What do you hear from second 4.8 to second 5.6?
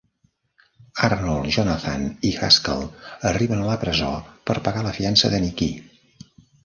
la fiança de